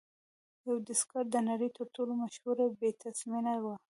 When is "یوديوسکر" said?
0.67-1.23